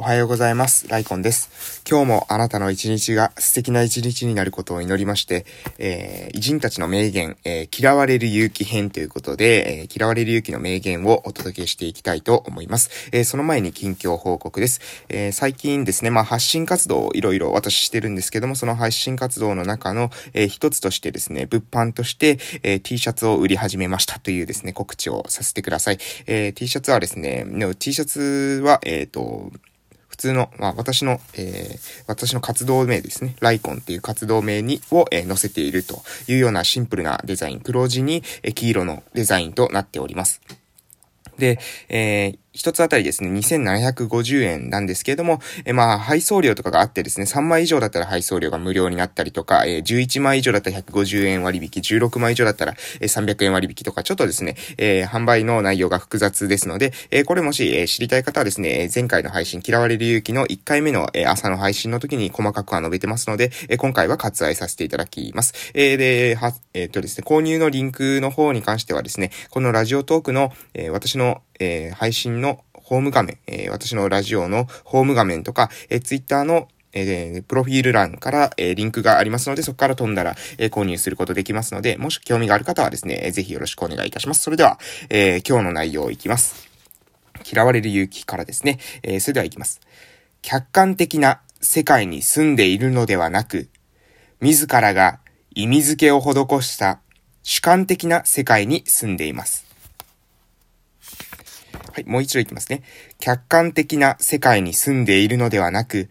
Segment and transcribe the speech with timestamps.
[0.00, 0.88] おはようございます。
[0.88, 1.82] ライコンです。
[1.86, 5.44] 今日もあなたの一日が素敵な一日になることを祈りまして、
[5.76, 13.10] えー、偉人たちの名言、えー、嫌われる勇気編ということで、えー、嫌われる勇気の名言をお届けしていきたいと思います。
[13.12, 14.80] えー、その前に近況報告です。
[15.10, 25.98] えー、最近ですね、まあ発信活動をいろいろ私してるんですけども、その発信活動の中の、えー、一つとしてですね、物販として、えー、T シャツを売り始めましたというですね、告知をさせてください。
[26.26, 27.44] えー、T シャツはですね、
[27.78, 29.52] T シャツは、えっ、と、
[30.20, 33.36] 通の、まあ、私の、えー、私の活動名ですね。
[33.40, 37.60] ライコンっていう活動名に、を、えー、載せているというようなシンプルなデザイン。
[37.60, 40.40] 黒地に、えー、黄色のデザインとなっております。
[41.38, 65.70] で、えー、一つあたりですね、2750円なんですけれども、えまあ、配送料とかがあってですね、3枚以上だったら配送料が無料になったりとか、えー、11枚以上だったら150円割引、16枚以上だったら、えー、300円割引とか、ちょっとですね、えー、販売の内容が複雑ですので、えー、これもし、え、知りたい方はですね、前回の配信、嫌われる勇気の1回目の、え、朝の配信の時に細かくは述べてますので、え、今回は割愛させていただきます。
[65.72, 84.42] え、で、は、え、っとですね、購入のリンクの方に関してはですね、このラジオトークの、え、私の、えー、配信のホーム画面、えー、私のラジオのホーム画面とか、えー、ツイッターのえー、プロフィール欄から、えー、リンクがありますので、そこから飛んだら、えー、購入することできますので、もし興味がある方はですね、えぜひよろしくお願いいたします。
[84.42, 86.68] それでは、えー、今日の内容いきます。
[87.50, 89.80] 嫌われる勇気からですね、えー、それではいきます。
[90.42, 93.68] 客観的な世界に住んでいるのではなく、
[94.40, 95.20] 自らが
[95.54, 97.00] 意味付けを施した
[97.42, 99.69] 主観的な世界に住んでいます。
[101.92, 102.82] はい、もう一度いきますね。
[103.18, 106.08] 客観的な世界に住んでいるのではなく、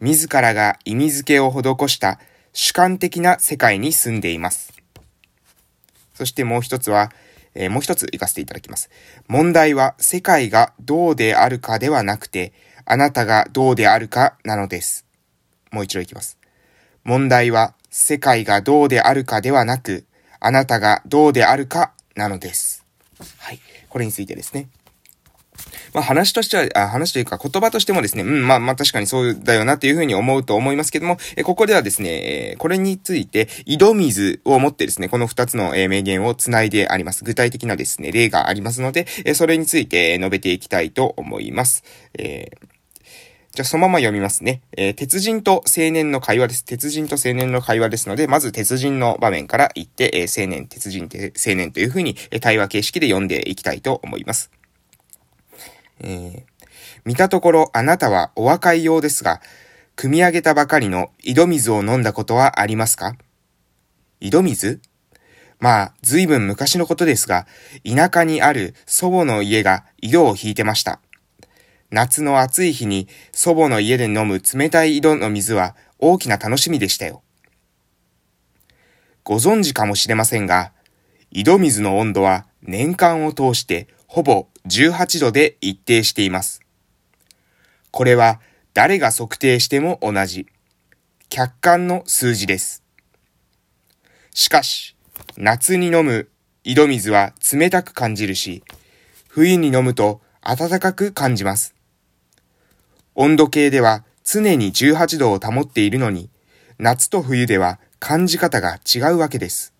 [0.00, 2.18] 自らが意味付けを施した
[2.52, 4.72] 主観的な世界に住んでいます。
[6.14, 7.10] そしてもう一つは、
[7.54, 8.90] えー、もう一つ行かせていただきます。
[9.28, 12.52] 問題は世界がどうであるかではなくて、
[12.84, 15.06] あなたがどうであるかなのです。
[15.70, 16.38] もう一度行きます。
[17.04, 20.04] 問題は世界がどうであるかではなく、
[20.40, 22.84] あなたがどうであるかなのです。
[23.38, 23.60] はい。
[23.88, 24.68] これについてですね。
[25.92, 37.24] まあ話としては、あ話というか言葉としてもですね、うん、まあまあ確かにそうだよなっていうふうに思うと思いますけども、えここではですね、えこれについて、井戸水を持ってですね、この二つの、え名言を繋いであります。
[37.24, 41.84] 具体的なですね、例がありますので、えそれについて述べていきたいと思います。
[42.18, 42.72] えー
[43.54, 44.62] じゃあそのまま読みますね。
[44.78, 46.64] えー、鉄人と青年の会話です。
[46.64, 54.50] 鉄人と青年の会話ですので、まず鉄人の場面から言って、えー、青年、鉄人、青年というふうに、え、対話形式で読んでいきたいと思います。
[56.02, 56.42] えー、
[57.04, 59.40] 見たところあなたはお若いようですが、
[59.96, 63.16] 汲み上げたばかりの井戸水を飲んだことはありますか？
[64.20, 64.80] 井戸水？
[65.60, 67.46] まあ、ずいぶん昔のことですが、
[67.84, 71.00] 田舎にある祖母の家が井戸を引いてました。
[71.90, 77.22] 夏の暑い日に祖母の家で飲む冷たい井戸の水は大きな楽しみでしたよ。
[79.22, 80.72] ご存知かもしれませんが、
[81.30, 86.60] 井戸水の温度は年間を通してほぼ18度で一定しています。
[87.90, 88.42] これは
[88.74, 90.46] 誰が測定しても同じ、
[91.30, 92.82] 客観の数字です。
[94.34, 94.96] しかし、
[95.38, 96.28] 夏に飲む
[96.62, 98.62] 井戸水は冷たく感じるし、
[99.28, 101.74] 冬に飲むと暖かく感じます。
[103.14, 106.28] 温度計では常に18度を保っているのに、
[106.76, 109.72] 夏と冬では感じ方が違うわけです。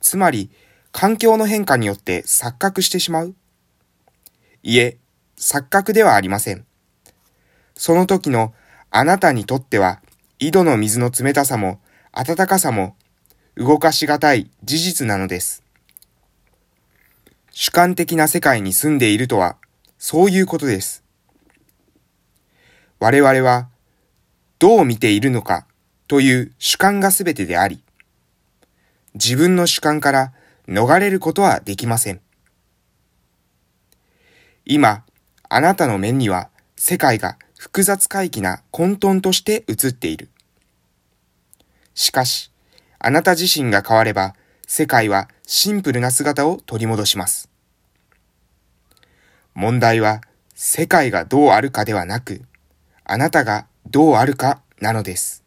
[0.00, 0.50] つまり、
[0.92, 3.34] 環境の変化によって錯覚してしまう
[4.62, 4.98] いえ、
[5.38, 6.66] 錯覚ではありません。
[7.74, 8.52] その時の
[8.90, 10.02] あなたにとっては、
[10.38, 11.80] 井戸の水の冷たさも
[12.12, 12.96] 暖かさも
[13.56, 15.62] 動かしがたい事実なのです。
[17.52, 19.56] 主観的な世界に住んでいるとは、
[19.98, 21.04] そういうことです。
[22.98, 23.68] 我々は、
[24.58, 25.66] どう見ているのか
[26.06, 27.82] という主観が全てであり、
[29.14, 30.32] 自分の主観から
[30.68, 32.20] 逃れることはできません。
[34.64, 35.04] 今、
[35.48, 40.30] あなたの面には世界が複雑回帰な混沌として映っている。
[41.94, 42.50] しかし、
[42.98, 44.34] あなた自身が変われば、
[44.66, 47.50] 世界はシンプルな姿を取り戻します。
[49.54, 50.20] 問題は、
[50.54, 52.42] 世界がどうあるかではなく、
[53.04, 55.42] あなたがどうあるかなのです。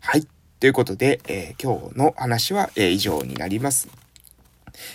[0.00, 0.26] はい。
[0.60, 3.88] ということで、えー、今日の話は、えー、以上になります。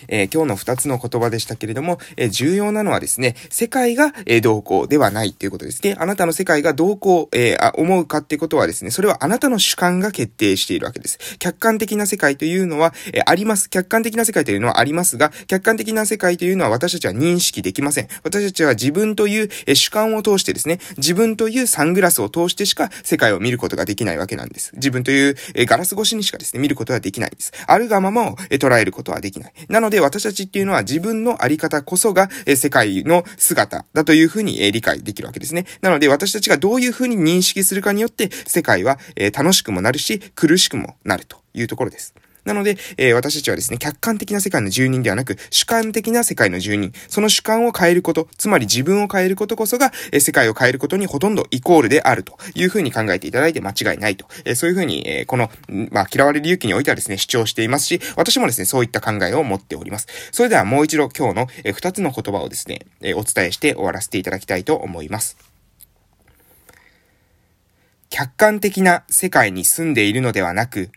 [0.08, 5.96] えー、今日の二つの言葉でしたけれども、えー、重要なのはですね、世界が、えー、どうこうではないということですね。
[5.98, 11.18] あなたの世界がどうこう、えー、思うかってことはですね、それはあなたの主観が決定しているわけです。
[11.38, 13.70] 客観的な世界というのは、えー、あります。
[13.70, 18.08] 客観的な世界というのはありますが、客観的な世界というのは私たちは認識できません。
[18.22, 24.72] 私たちは自分という、えー、主観を通してですね、自分というサングラスを通してしか世界を見ることができないわけなんです。
[24.74, 27.52] 自分という、えー、ガラス越しにしかですね、見ることはできないんです。
[27.66, 29.52] あるがままを、えー、捉えることはできない。
[29.74, 35.66] なので私たちっていうのは自分のあり方こそが、え世界の姿だというふうに、え理解できるわけですね。
[35.80, 42.14] なので私たちがどういうふうに認識するかによって、世界は、え楽しくもなるし、苦しくもなるというところです。
[42.44, 54.26] なので、えー、私たちはですね、客観的な世界の住人ではなく、主観的な世界の住人、その主観を変えること、つまり自分を変えることこそが、えー、世界を変えることにほとんどイコールであるというふうに考えていただいて間違いないと。
[54.44, 55.50] えー、そういうふうに、えー、この、
[55.90, 60.06] まあ、嫌われる勇気においてはですね、主張していますし、私もですね、そういった考えを持っております。
[60.32, 65.36] それではもう一度今日の、えー、二つの言葉をですね、えー、お伝えして終わらせていただきたいと思います。
[68.10, 70.90] 客観的な世界に住んでいるのではなく、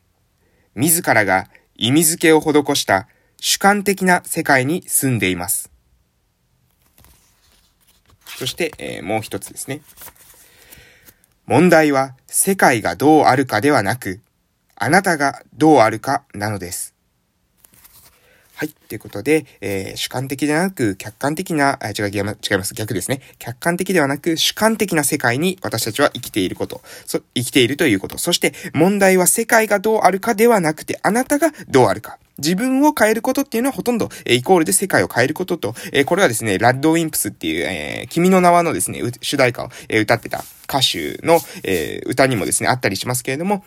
[0.78, 3.08] 自らが意味付けを施した
[3.40, 5.72] 主観的な世界に住んでいます。
[8.38, 9.82] そして、えー、もう一つですね。
[11.48, 14.22] 問題は世界がどうあるかではなく、
[14.76, 16.94] あなたがどうあるかなのです。
[18.58, 18.70] はい。
[18.70, 22.34] ということで、えー、主観的ではなく、客観的な、あ、違い、違いま
[22.64, 22.74] す。
[22.74, 23.22] 逆ですね。
[23.38, 26.82] 客観的ではなく、主観的な世界に私たちは生きていること。
[27.06, 28.18] そ、生きているということ。
[28.18, 32.18] そして、問題は世界がどうあるかではなくて、あなたがどうあるか。
[32.40, 43.64] 自分を変えることっていうのはほとんど、えー、イコールで世界を変えることと、えー、これはですね、ラッドウィンプスっていう、えー、君の名はのですね、主題歌を、えー、歌ってた歌手の、えー、歌にもですね、あったりしますけれども、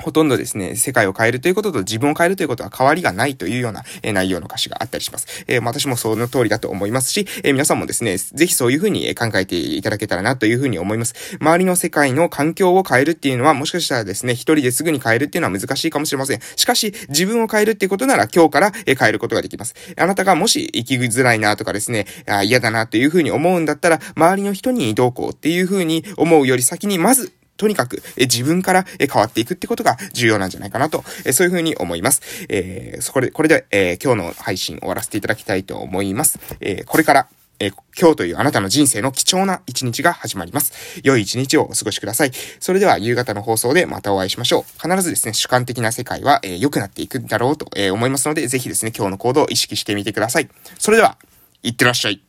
[0.00, 5.44] ほとんどですね、世界を変えるということと自分を変えるということは変わりがないというような、え、内容の歌詞があったりします。
[5.48, 11.14] えー、私もその通りだと思いますし、えー、皆さんもですね、ぜひそういうふうに考えていただけたらなというふうに思います。
[11.40, 16.40] 周りの世界の環境を変えるっていうのはもしかしたらですね、一人ですぐに変えるっていうのは難しいかもしれません。
[16.54, 19.74] しかし、自分を変えるっていうことなら今日から変えることができます。
[19.96, 32.22] あなたがもし生きづらいなとかですね、あ嫌だなというふうに思うんだったら、周りの人にどうこうっていうふうに思うより先にまずとにかく、え自分から、え変わっていくってことが重要なんじゃないかなと、えそういうふうに思います。
[32.48, 36.38] えー、そこで、これで、え今日の配信終わらせていただきたいと思います。
[36.60, 37.28] えこれから、
[37.60, 41.00] え今日というあなたの人生の貴重な一日が始まります。
[41.02, 42.30] 良い一日をお過ごしください。
[42.60, 44.80] それでは夕方の放送でまたお会いしましょう。
[44.80, 50.48] 必ずですね、主観的な世界は、えー、良くなっていくんだろうと、えー、思いますので、ぜひですね、今日の行動を意識してみてください。
[50.78, 51.18] それでは、
[51.64, 52.27] いってらっしゃい。